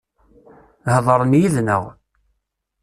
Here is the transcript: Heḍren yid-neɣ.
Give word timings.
Heḍren 0.93 1.37
yid-neɣ. 1.39 1.83